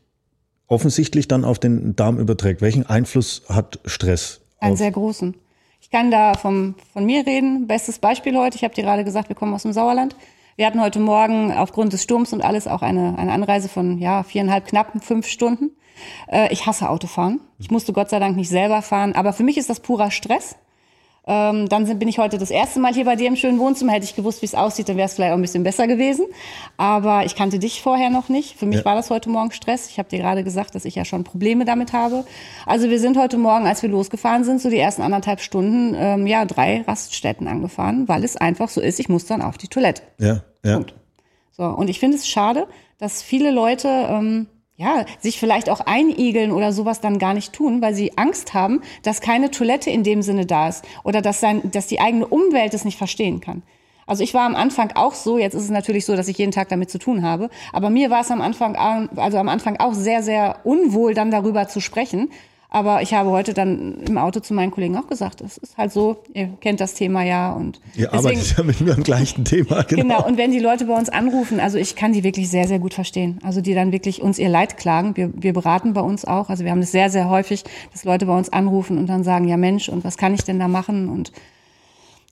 [0.68, 2.62] offensichtlich dann auf den Darm überträgt.
[2.62, 4.42] Welchen Einfluss hat Stress?
[4.60, 5.36] Einen sehr großen.
[5.82, 7.66] Ich kann da vom, von mir reden.
[7.68, 8.58] Bestes Beispiel heute.
[8.58, 10.16] Ich habe dir gerade gesagt, wir kommen aus dem Sauerland.
[10.58, 14.24] Wir hatten heute Morgen aufgrund des Sturms und alles auch eine, eine Anreise von ja,
[14.24, 15.72] viereinhalb, knappen fünf Stunden.
[16.28, 17.40] Äh, ich hasse Autofahren.
[17.58, 20.58] Ich musste Gott sei Dank nicht selber fahren, aber für mich ist das purer Stress.
[21.32, 23.92] Ähm, dann bin ich heute das erste Mal hier bei dir im schönen Wohnzimmer.
[23.92, 26.26] Hätte ich gewusst, wie es aussieht, dann wäre es vielleicht auch ein bisschen besser gewesen.
[26.76, 28.58] Aber ich kannte dich vorher noch nicht.
[28.58, 28.86] Für mich ja.
[28.86, 29.90] war das heute Morgen Stress.
[29.90, 32.26] Ich habe dir gerade gesagt, dass ich ja schon Probleme damit habe.
[32.66, 36.26] Also wir sind heute Morgen, als wir losgefahren sind, so die ersten anderthalb Stunden, ähm,
[36.26, 40.02] ja, drei Raststätten angefahren, weil es einfach so ist, ich muss dann auf die Toilette.
[40.18, 40.78] Ja, ja.
[40.78, 40.96] Punkt.
[41.52, 42.66] So, und ich finde es schade,
[42.98, 44.48] dass viele Leute ähm,
[44.80, 48.82] ja, sich vielleicht auch einigeln oder sowas dann gar nicht tun, weil sie Angst haben,
[49.04, 52.74] dass keine Toilette in dem Sinne da ist oder dass, sein, dass die eigene Umwelt
[52.74, 53.62] es nicht verstehen kann.
[54.08, 56.54] Also ich war am Anfang auch so, jetzt ist es natürlich so, dass ich jeden
[56.54, 58.78] Tag damit zu tun habe, aber mir war es am Anfang,
[59.18, 62.30] also am Anfang auch sehr, sehr unwohl, dann darüber zu sprechen,
[62.72, 65.92] aber ich habe heute dann im Auto zu meinen Kollegen auch gesagt, es ist halt
[65.92, 69.84] so, ihr kennt das Thema ja und ihr arbeitet ja mit mir am gleichen Thema.
[69.90, 70.04] Genau.
[70.04, 70.28] genau.
[70.28, 72.94] Und wenn die Leute bei uns anrufen, also ich kann die wirklich sehr, sehr gut
[72.94, 73.40] verstehen.
[73.44, 75.18] Also die dann wirklich uns ihr Leid klagen.
[75.18, 76.50] Wir, wir beraten bei uns auch.
[76.50, 79.48] Also wir haben das sehr, sehr häufig, dass Leute bei uns anrufen und dann sagen,
[79.48, 81.10] ja Mensch, und was kann ich denn da machen?
[81.10, 81.32] Und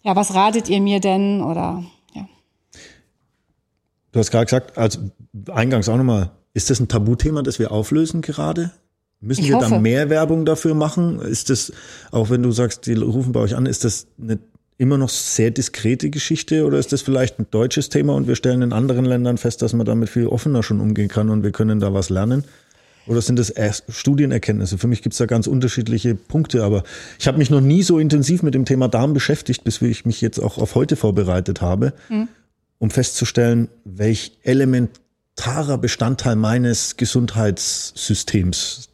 [0.04, 1.42] ja, was ratet ihr mir denn?
[1.42, 2.28] Oder ja.
[4.12, 5.00] Du hast gerade gesagt, also
[5.50, 8.72] eingangs auch nochmal, ist das ein Tabuthema, das wir auflösen gerade?
[9.20, 9.72] Müssen ich wir hoffe.
[9.72, 11.20] da mehr Werbung dafür machen?
[11.20, 11.72] Ist das,
[12.12, 14.40] auch wenn du sagst, die rufen bei euch an, ist das eine
[14.78, 18.62] immer noch sehr diskrete Geschichte oder ist das vielleicht ein deutsches Thema und wir stellen
[18.62, 21.80] in anderen Ländern fest, dass man damit viel offener schon umgehen kann und wir können
[21.80, 22.44] da was lernen?
[23.08, 24.78] Oder sind das erst Studienerkenntnisse?
[24.78, 26.84] Für mich gibt es da ganz unterschiedliche Punkte, aber
[27.18, 30.22] ich habe mich noch nie so intensiv mit dem Thema Darm beschäftigt, bis ich mich
[30.22, 32.28] jetzt auch auf heute vorbereitet habe, mhm.
[32.80, 38.90] um festzustellen, welch elementarer Bestandteil meines Gesundheitssystems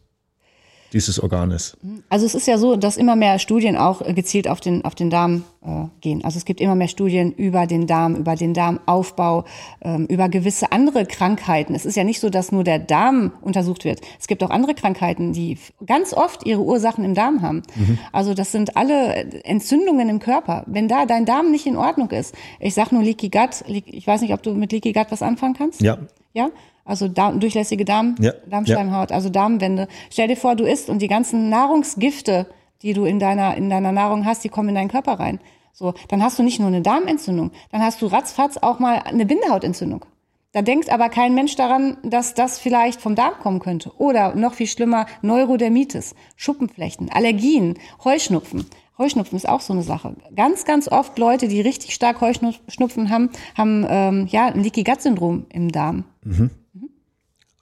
[0.94, 1.76] dieses Organes.
[2.10, 5.10] Also es ist ja so, dass immer mehr Studien auch gezielt auf den, auf den
[5.10, 6.24] Darm äh, gehen.
[6.24, 9.46] Also es gibt immer mehr Studien über den Darm, über den Darmaufbau,
[9.82, 11.74] ähm, über gewisse andere Krankheiten.
[11.74, 14.02] Es ist ja nicht so, dass nur der Darm untersucht wird.
[14.20, 17.64] Es gibt auch andere Krankheiten, die ganz oft ihre Ursachen im Darm haben.
[17.76, 17.98] Mhm.
[18.12, 20.64] Also das sind alle Entzündungen im Körper.
[20.68, 24.22] Wenn da dein Darm nicht in Ordnung ist, ich sag nur Leaky Gut, ich weiß
[24.22, 25.82] nicht, ob du mit Leaky Gut was anfangen kannst.
[25.82, 25.98] Ja.
[26.36, 26.50] Ja,
[26.86, 28.34] also Darm, durchlässige Darm, ja.
[28.48, 29.16] Darmschleimhaut, ja.
[29.16, 29.88] also Darmwände.
[30.10, 32.48] Stell dir vor, du isst und die ganzen Nahrungsgifte,
[32.82, 35.40] die du in deiner, in deiner Nahrung hast, die kommen in deinen Körper rein.
[35.72, 39.26] So, dann hast du nicht nur eine Darmentzündung, dann hast du ratzfatz auch mal eine
[39.26, 40.06] Bindehautentzündung.
[40.52, 43.92] Da denkt aber kein Mensch daran, dass das vielleicht vom Darm kommen könnte.
[43.98, 48.68] Oder noch viel schlimmer, Neurodermitis, Schuppenflechten, Allergien, Heuschnupfen.
[49.00, 50.16] Heuschnupfen ist auch so eine Sache.
[50.36, 55.02] Ganz, ganz oft Leute, die richtig stark Heuschnupfen haben, haben ähm, ja ein Leaky Gut
[55.02, 56.04] Syndrom im Darm.
[56.24, 56.52] Mhm.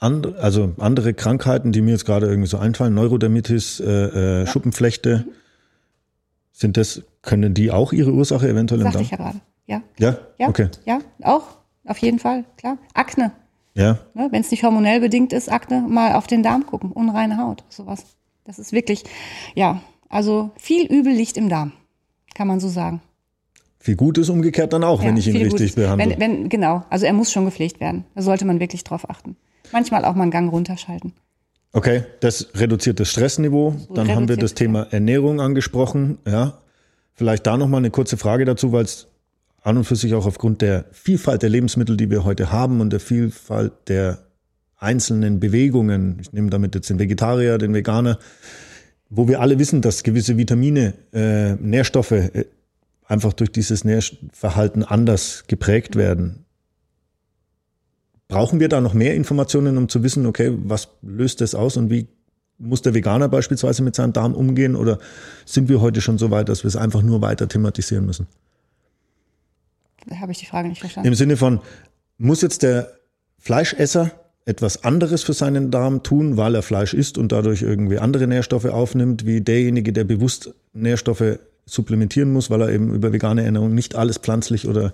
[0.01, 4.47] And, also andere Krankheiten, die mir jetzt gerade irgendwie so einfallen, Neurodermitis, äh, äh.
[4.47, 5.25] Schuppenflechte,
[6.51, 9.03] sind das, können die auch ihre Ursache eventuell Sagte im Darm?
[9.03, 9.41] ich ja gerade.
[9.67, 9.83] Ja.
[9.99, 10.17] Ja?
[10.39, 10.49] Ja.
[10.49, 10.69] Okay.
[10.85, 11.43] Ja, auch.
[11.85, 12.79] Auf jeden Fall, klar.
[12.95, 13.31] Akne.
[13.75, 13.99] Ja.
[14.15, 16.91] Ne, Wenn es nicht hormonell bedingt ist, Akne, mal auf den Darm gucken.
[16.91, 18.03] Unreine Haut, sowas.
[18.43, 19.03] Das ist wirklich,
[19.53, 21.73] ja, also viel Übel liegt im Darm,
[22.33, 23.01] kann man so sagen.
[23.77, 25.75] Viel Gutes umgekehrt dann auch, ja, wenn ich ihn richtig Gutes.
[25.75, 26.09] behandle.
[26.09, 28.05] Wenn, wenn, genau, also er muss schon gepflegt werden.
[28.15, 29.37] Da sollte man wirklich drauf achten.
[29.71, 31.13] Manchmal auch mal einen Gang runterschalten.
[31.73, 33.75] Okay, das reduziert das Stressniveau.
[33.87, 36.17] So dann haben wir das Thema Ernährung angesprochen.
[36.27, 36.59] Ja,
[37.13, 39.07] vielleicht da noch mal eine kurze Frage dazu, weil es
[39.61, 42.89] an und für sich auch aufgrund der Vielfalt der Lebensmittel, die wir heute haben und
[42.91, 44.19] der Vielfalt der
[44.77, 48.17] einzelnen Bewegungen, ich nehme damit jetzt den Vegetarier, den Veganer,
[49.09, 52.45] wo wir alle wissen, dass gewisse Vitamine, äh, Nährstoffe äh,
[53.05, 56.40] einfach durch dieses Nährverhalten anders geprägt werden.
[58.31, 61.89] Brauchen wir da noch mehr Informationen, um zu wissen, okay, was löst das aus und
[61.89, 62.07] wie
[62.57, 64.99] muss der Veganer beispielsweise mit seinem Darm umgehen oder
[65.45, 68.27] sind wir heute schon so weit, dass wir es einfach nur weiter thematisieren müssen?
[70.07, 71.09] Da habe ich die Frage nicht verstanden.
[71.09, 71.59] Im Sinne von,
[72.17, 72.93] muss jetzt der
[73.37, 74.11] Fleischesser
[74.45, 78.63] etwas anderes für seinen Darm tun, weil er Fleisch isst und dadurch irgendwie andere Nährstoffe
[78.63, 83.95] aufnimmt, wie derjenige, der bewusst Nährstoffe supplementieren muss, weil er eben über vegane Ernährung nicht
[83.95, 84.93] alles pflanzlich oder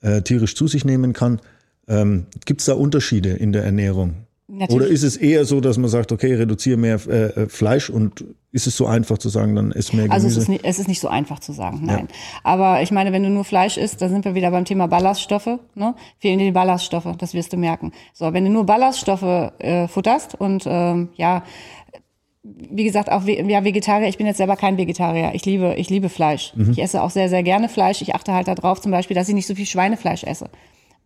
[0.00, 1.40] äh, tierisch zu sich nehmen kann.
[1.88, 4.14] Ähm, Gibt es da Unterschiede in der Ernährung?
[4.50, 4.76] Natürlich.
[4.76, 8.24] Oder ist es eher so, dass man sagt, okay, reduziere mehr äh, äh, Fleisch und
[8.50, 10.14] ist es so einfach zu sagen, dann isst mehr Gemüse?
[10.14, 12.08] Also es ist, nicht, es ist nicht so einfach zu sagen, nein.
[12.10, 12.14] Ja.
[12.44, 15.58] Aber ich meine, wenn du nur Fleisch isst, da sind wir wieder beim Thema Ballaststoffe,
[15.74, 15.94] ne?
[16.18, 17.92] fehlen dir die Ballaststoffe, das wirst du merken.
[18.14, 21.44] So, wenn du nur Ballaststoffe äh, futterst und ähm, ja,
[22.42, 25.32] wie gesagt, auch ja, Vegetarier, ich bin jetzt selber kein Vegetarier.
[25.34, 26.54] Ich liebe, ich liebe Fleisch.
[26.56, 26.70] Mhm.
[26.70, 28.00] Ich esse auch sehr, sehr gerne Fleisch.
[28.00, 30.48] Ich achte halt darauf zum Beispiel, dass ich nicht so viel Schweinefleisch esse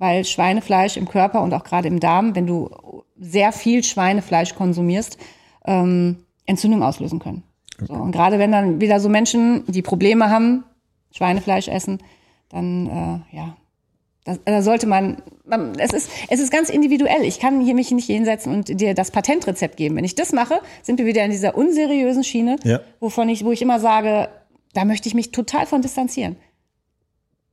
[0.02, 2.68] weil Schweinefleisch im Körper und auch gerade im Darm, wenn du
[3.16, 5.16] sehr viel Schweinefleisch konsumierst,
[5.64, 7.44] ähm, Entzündung auslösen können.
[7.78, 10.64] So, und gerade wenn dann wieder so Menschen, die Probleme haben,
[11.12, 12.00] Schweinefleisch essen,
[12.48, 12.86] dann
[13.30, 13.56] äh, ja,
[14.24, 17.22] da, da sollte man, man, es ist, es ist ganz individuell.
[17.22, 19.94] Ich kann hier mich nicht hinsetzen und dir das Patentrezept geben.
[19.94, 22.80] Wenn ich das mache, sind wir wieder in dieser unseriösen Schiene, ja.
[22.98, 24.30] wovon ich, wo ich immer sage,
[24.74, 26.34] da möchte ich mich total von distanzieren.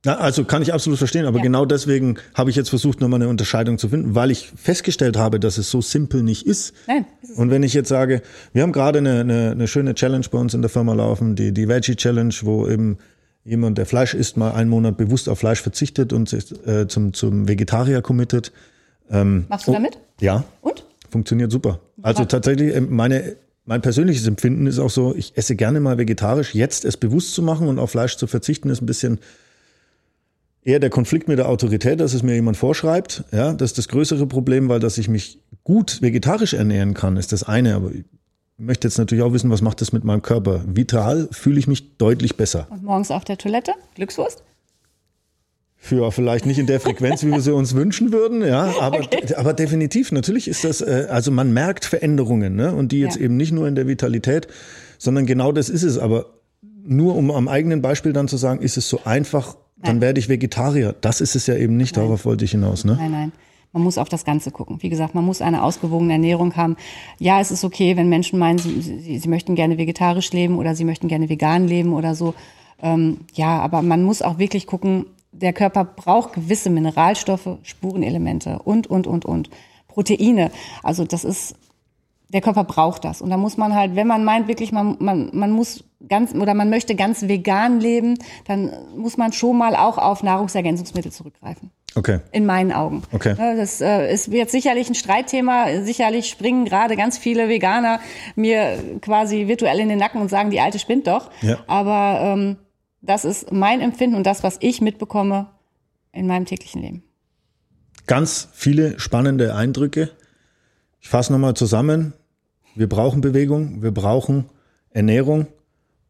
[0.04, 1.42] Ja, also kann ich absolut verstehen, aber ja.
[1.42, 5.38] genau deswegen habe ich jetzt versucht, nochmal eine Unterscheidung zu finden, weil ich festgestellt habe,
[5.38, 6.72] dass es so simpel nicht ist.
[6.86, 7.04] Nein.
[7.20, 8.22] Ist Und wenn ich jetzt sage,
[8.54, 11.52] wir haben gerade eine, eine, eine schöne Challenge bei uns in der Firma laufen, die,
[11.52, 12.96] die Veggie Challenge, wo eben
[13.44, 17.12] jemand, der Fleisch isst, mal einen Monat bewusst auf Fleisch verzichtet und sich äh, zum,
[17.12, 18.52] zum Vegetarier committet.
[19.10, 19.98] Ähm, Machst du damit?
[20.20, 20.44] Ja.
[20.62, 20.86] Und?
[21.10, 21.80] Funktioniert super.
[22.00, 23.36] Also tatsächlich, ähm, meine,
[23.66, 26.54] mein persönliches Empfinden ist auch so, ich esse gerne mal vegetarisch.
[26.54, 29.18] Jetzt es bewusst zu machen und auf Fleisch zu verzichten, ist ein bisschen
[30.62, 33.24] eher der Konflikt mit der Autorität, dass es mir jemand vorschreibt.
[33.32, 37.32] Ja, das ist das größere Problem, weil dass ich mich gut vegetarisch ernähren kann, ist
[37.32, 37.74] das eine.
[37.74, 38.04] Aber ich
[38.58, 40.62] möchte jetzt natürlich auch wissen, was macht das mit meinem Körper?
[40.66, 42.66] Vital fühle ich mich deutlich besser.
[42.70, 43.72] Und morgens auf der Toilette?
[43.94, 44.42] Glückswurst?
[45.82, 49.34] Für vielleicht nicht in der Frequenz, wie wir sie uns wünschen würden, ja, aber, okay.
[49.34, 52.74] aber definitiv, natürlich ist das, äh, also man merkt Veränderungen, ne?
[52.74, 53.22] Und die jetzt ja.
[53.22, 54.46] eben nicht nur in der Vitalität,
[54.98, 55.96] sondern genau das ist es.
[55.96, 56.26] Aber
[56.82, 60.28] nur um am eigenen Beispiel dann zu sagen, ist es so einfach, dann werde ich
[60.28, 60.94] Vegetarier.
[61.00, 62.04] Das ist es ja eben nicht, nein.
[62.04, 62.84] darauf wollte ich hinaus.
[62.84, 62.96] Ne?
[62.96, 63.32] Nein, nein.
[63.72, 64.78] Man muss auf das Ganze gucken.
[64.80, 66.76] Wie gesagt, man muss eine ausgewogene Ernährung haben.
[67.18, 70.74] Ja, es ist okay, wenn Menschen meinen, sie, sie, sie möchten gerne vegetarisch leben oder
[70.74, 72.34] sie möchten gerne vegan leben oder so.
[72.82, 78.88] Ähm, ja, aber man muss auch wirklich gucken, der Körper braucht gewisse Mineralstoffe, Spurenelemente und,
[78.88, 79.50] und, und, und.
[79.86, 80.50] Proteine.
[80.82, 81.54] Also das ist,
[82.32, 83.20] der Körper braucht das.
[83.20, 86.54] Und da muss man halt, wenn man meint wirklich, man, man, man muss ganz oder
[86.54, 91.70] man möchte ganz vegan leben, dann muss man schon mal auch auf Nahrungsergänzungsmittel zurückgreifen.
[91.96, 92.20] Okay.
[92.30, 93.02] In meinen Augen.
[93.12, 93.34] Okay.
[93.36, 95.82] Das äh, ist jetzt sicherlich ein Streitthema.
[95.82, 97.98] Sicherlich springen gerade ganz viele Veganer
[98.36, 101.30] mir quasi virtuell in den Nacken und sagen, die alte spinnt doch.
[101.42, 101.58] Ja.
[101.66, 102.56] Aber ähm,
[103.02, 105.48] das ist mein Empfinden und das, was ich mitbekomme
[106.12, 107.02] in meinem täglichen Leben.
[108.06, 110.10] Ganz viele spannende Eindrücke.
[111.00, 112.12] Ich fasse nochmal zusammen.
[112.80, 114.46] Wir brauchen Bewegung, wir brauchen
[114.88, 115.48] Ernährung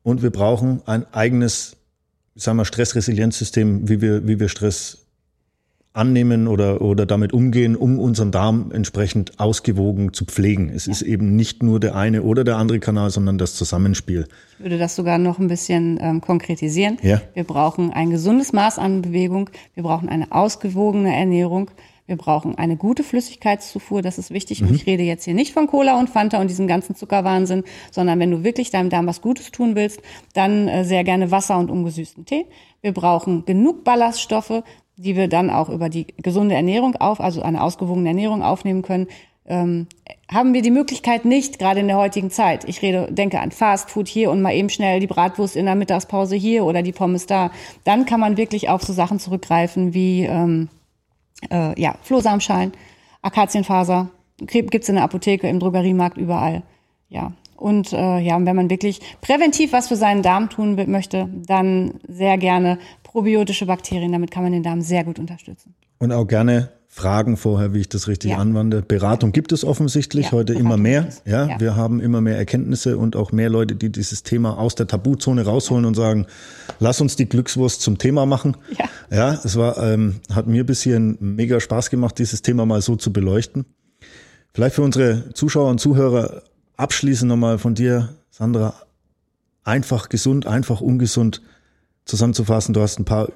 [0.04, 1.76] und wir brauchen ein eigenes,
[2.36, 5.04] sagen wir, Stressresilienzsystem, wie wir, wie wir Stress
[5.94, 10.68] annehmen oder, oder damit umgehen, um unseren Darm entsprechend ausgewogen zu pflegen.
[10.68, 10.92] Es ja.
[10.92, 14.28] ist eben nicht nur der eine oder der andere Kanal, sondern das Zusammenspiel.
[14.58, 16.98] Ich würde das sogar noch ein bisschen ähm, konkretisieren.
[17.02, 17.20] Ja.
[17.34, 21.72] Wir brauchen ein gesundes Maß an Bewegung, wir brauchen eine ausgewogene Ernährung,
[22.10, 24.60] wir brauchen eine gute Flüssigkeitszufuhr, das ist wichtig.
[24.60, 24.68] Mhm.
[24.68, 28.18] Und ich rede jetzt hier nicht von Cola und Fanta und diesem ganzen Zuckerwahnsinn, sondern
[28.18, 30.02] wenn du wirklich deinem Darm was Gutes tun willst,
[30.34, 32.46] dann äh, sehr gerne Wasser und ungesüßten Tee.
[32.82, 34.64] Wir brauchen genug Ballaststoffe,
[34.96, 39.06] die wir dann auch über die gesunde Ernährung auf, also eine ausgewogene Ernährung aufnehmen können.
[39.46, 39.86] Ähm,
[40.28, 42.64] haben wir die Möglichkeit nicht, gerade in der heutigen Zeit.
[42.68, 45.76] Ich rede, denke an Fast Food hier und mal eben schnell die Bratwurst in der
[45.76, 47.52] Mittagspause hier oder die Pommes da.
[47.84, 50.68] Dann kann man wirklich auf so Sachen zurückgreifen wie ähm,
[51.50, 52.72] äh, ja, Flohsamenschalen,
[53.22, 56.62] Akazienfaser, gibt's in der Apotheke, im Drogeriemarkt, überall.
[57.08, 57.32] Ja.
[57.56, 62.38] Und äh, ja, wenn man wirklich präventiv was für seinen Darm tun möchte, dann sehr
[62.38, 64.12] gerne probiotische Bakterien.
[64.12, 65.74] Damit kann man den Darm sehr gut unterstützen.
[65.98, 68.38] Und auch gerne fragen vorher, wie ich das richtig ja.
[68.38, 68.82] anwende.
[68.82, 71.08] Beratung gibt es offensichtlich ja, heute Beratung immer mehr.
[71.24, 74.74] Ja, ja, wir haben immer mehr Erkenntnisse und auch mehr Leute, die dieses Thema aus
[74.74, 76.26] der Tabuzone rausholen und sagen,
[76.80, 78.56] lass uns die Glückswurst zum Thema machen.
[78.76, 82.82] Ja, ja es war, ähm, hat mir bis hierhin mega Spaß gemacht, dieses Thema mal
[82.82, 83.66] so zu beleuchten.
[84.52, 86.42] Vielleicht für unsere Zuschauer und Zuhörer
[86.76, 88.74] abschließend nochmal von dir, Sandra,
[89.62, 91.40] einfach gesund, einfach ungesund
[92.04, 92.74] zusammenzufassen.
[92.74, 93.28] Du hast ein paar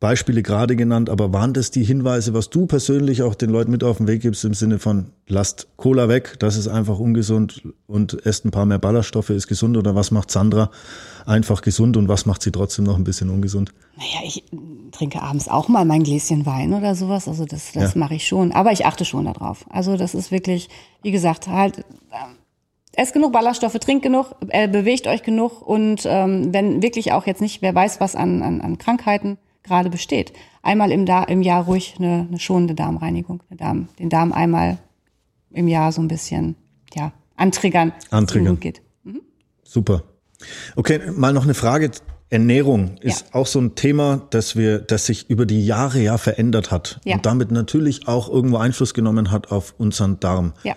[0.00, 3.82] Beispiele gerade genannt, aber waren das die Hinweise, was du persönlich auch den Leuten mit
[3.82, 8.24] auf den Weg gibst im Sinne von lasst Cola weg, das ist einfach ungesund und
[8.24, 10.70] esst ein paar mehr Ballaststoffe, ist gesund oder was macht Sandra
[11.26, 13.72] einfach gesund und was macht sie trotzdem noch ein bisschen ungesund?
[13.96, 14.44] Naja, ich
[14.92, 17.98] trinke abends auch mal mein Gläschen Wein oder sowas, also das, das ja.
[17.98, 19.66] mache ich schon, aber ich achte schon darauf.
[19.68, 20.68] Also das ist wirklich,
[21.02, 21.78] wie gesagt, halt,
[22.12, 22.36] ähm,
[22.92, 27.40] esst genug Ballaststoffe, trinkt genug, äh, bewegt euch genug und ähm, wenn wirklich auch jetzt
[27.40, 30.32] nicht, wer weiß was an, an, an Krankheiten, gerade besteht.
[30.62, 34.78] Einmal im, da im Jahr ruhig eine, eine schonende Darmreinigung, eine Darm, den Darm einmal
[35.50, 36.56] im Jahr so ein bisschen
[36.94, 38.58] ja, antriggern, antriggern.
[38.58, 38.82] geht.
[39.04, 39.22] Mhm.
[39.62, 40.02] Super.
[40.76, 41.90] Okay, mal noch eine Frage.
[42.30, 43.34] Ernährung ist ja.
[43.34, 47.16] auch so ein Thema, das wir, das sich über die Jahre ja verändert hat ja.
[47.16, 50.52] und damit natürlich auch irgendwo Einfluss genommen hat auf unseren Darm.
[50.62, 50.76] Ja.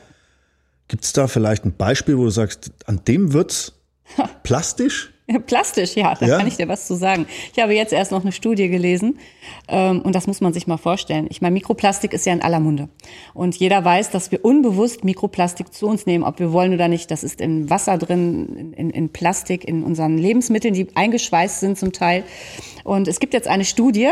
[0.88, 3.74] Gibt es da vielleicht ein Beispiel, wo du sagst, an dem wird's
[4.44, 5.14] plastisch?
[5.46, 6.38] Plastisch, ja, da ja?
[6.38, 7.26] kann ich dir was zu sagen.
[7.54, 9.20] Ich habe jetzt erst noch eine Studie gelesen
[9.68, 11.28] ähm, und das muss man sich mal vorstellen.
[11.30, 12.90] Ich meine, Mikroplastik ist ja in aller Munde.
[13.34, 17.12] Und jeder weiß, dass wir unbewusst Mikroplastik zu uns nehmen, ob wir wollen oder nicht.
[17.12, 21.92] Das ist in Wasser drin, in, in Plastik, in unseren Lebensmitteln, die eingeschweißt sind zum
[21.92, 22.24] Teil.
[22.84, 24.10] Und es gibt jetzt eine Studie,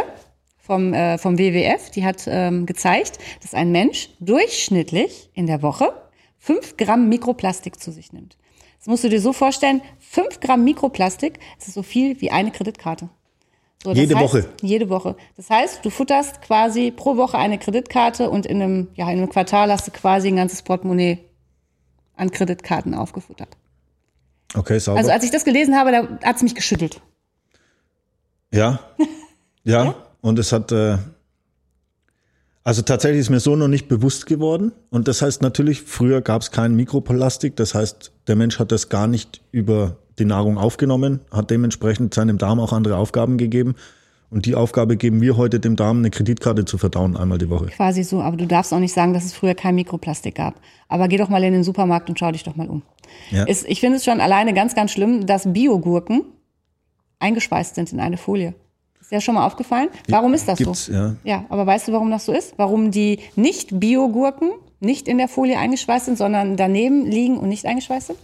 [0.70, 5.92] vom, äh, vom WWF, die hat ähm, gezeigt, dass ein Mensch durchschnittlich in der Woche
[6.38, 8.38] fünf Gramm Mikroplastik zu sich nimmt.
[8.78, 12.52] Das musst du dir so vorstellen, fünf Gramm Mikroplastik, das ist so viel wie eine
[12.52, 13.10] Kreditkarte.
[13.84, 14.50] So, jede heißt, Woche.
[14.62, 15.16] Jede Woche.
[15.38, 19.30] Das heißt, du futterst quasi pro Woche eine Kreditkarte und in einem, ja, in einem
[19.30, 21.20] Quartal hast du quasi ein ganzes Portemonnaie
[22.16, 23.56] an Kreditkarten aufgefuttert.
[24.56, 24.98] Okay, sauber.
[24.98, 27.02] Also als ich das gelesen habe, da hat es mich geschüttelt.
[28.52, 28.80] Ja.
[28.98, 29.06] ja.
[29.86, 29.96] ja.
[30.22, 30.98] Und es hat, äh,
[32.64, 34.72] also tatsächlich ist mir so noch nicht bewusst geworden.
[34.90, 37.56] Und das heißt natürlich, früher gab es kein Mikroplastik.
[37.56, 42.38] Das heißt, der Mensch hat das gar nicht über die Nahrung aufgenommen, hat dementsprechend seinem
[42.38, 43.76] Darm auch andere Aufgaben gegeben.
[44.30, 47.68] Und die Aufgabe geben wir heute dem Darm, eine Kreditkarte zu verdauen, einmal die Woche.
[47.68, 50.62] Quasi so, aber du darfst auch nicht sagen, dass es früher kein Mikroplastik gab.
[50.88, 52.84] Aber geh doch mal in den Supermarkt und schau dich doch mal um.
[53.32, 53.46] Ja.
[53.48, 56.26] Es, ich finde es schon alleine ganz, ganz schlimm, dass Biogurken
[57.18, 58.54] eingeschweißt sind in eine Folie.
[59.10, 59.90] Ist dir schon mal aufgefallen?
[60.08, 60.94] Warum ist das Gibt's, so?
[60.94, 61.16] Ja.
[61.24, 62.54] ja, aber weißt du, warum das so ist?
[62.58, 68.06] Warum die Nicht-Bio-Gurken nicht in der Folie eingeschweißt sind, sondern daneben liegen und nicht eingeschweißt
[68.06, 68.20] sind?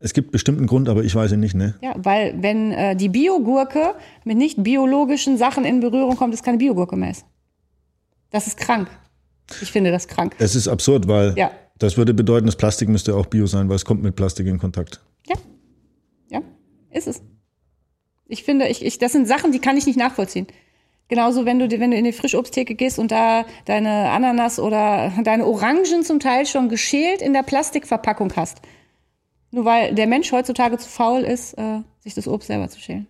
[0.00, 1.74] Es gibt bestimmten Grund, aber ich weiß ihn nicht, ne?
[1.82, 6.56] Ja, weil wenn äh, die Biogurke mit nicht biologischen Sachen in Berührung kommt, ist keine
[6.56, 7.12] Biogurke mehr.
[8.30, 8.88] Das ist krank.
[9.60, 10.36] Ich finde das krank.
[10.38, 11.50] Es ist absurd, weil ja.
[11.76, 14.58] das würde bedeuten, das Plastik müsste auch Bio sein, weil es kommt mit Plastik in
[14.58, 15.02] Kontakt.
[15.26, 15.36] Ja.
[16.30, 16.40] Ja,
[16.90, 17.20] ist es.
[18.28, 20.46] Ich finde, ich, ich, das sind Sachen, die kann ich nicht nachvollziehen.
[21.08, 25.46] Genauso, wenn du, wenn du in die Frischobsttheke gehst und da deine Ananas oder deine
[25.46, 28.60] Orangen zum Teil schon geschält in der Plastikverpackung hast.
[29.50, 33.06] Nur weil der Mensch heutzutage zu faul ist, äh, sich das Obst selber zu schälen.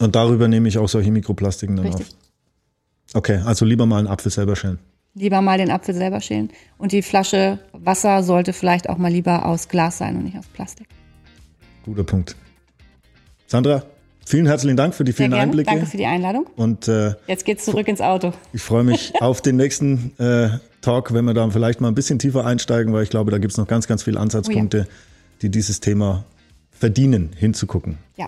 [0.00, 2.08] Und darüber nehme ich auch solche Mikroplastiken dann Richtig.
[2.08, 3.14] auf.
[3.14, 4.80] Okay, also lieber mal einen Apfel selber schälen.
[5.14, 6.50] Lieber mal den Apfel selber schälen.
[6.76, 10.46] Und die Flasche Wasser sollte vielleicht auch mal lieber aus Glas sein und nicht aus
[10.48, 10.88] Plastik.
[11.84, 12.36] Guter Punkt.
[13.46, 13.84] Sandra,
[14.28, 15.70] Vielen herzlichen Dank für die vielen Einblicke.
[15.70, 16.48] Danke für die Einladung.
[16.56, 18.32] Und äh, jetzt geht's zurück ins Auto.
[18.52, 20.48] Ich freue mich auf den nächsten äh,
[20.80, 23.56] Talk, wenn wir da vielleicht mal ein bisschen tiefer einsteigen, weil ich glaube, da gibt's
[23.56, 24.96] noch ganz, ganz viele Ansatzpunkte, oh ja.
[25.42, 26.24] die dieses Thema
[26.72, 27.98] verdienen, hinzugucken.
[28.16, 28.26] Ja.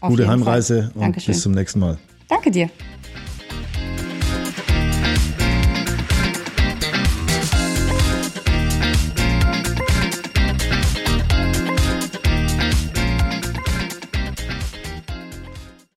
[0.00, 1.98] Gute Heimreise und bis zum nächsten Mal.
[2.28, 2.70] Danke dir.